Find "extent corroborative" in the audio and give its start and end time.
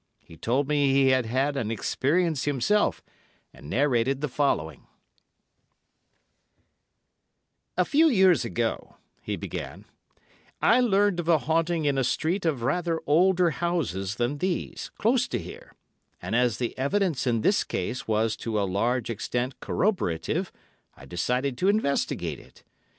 19.11-20.51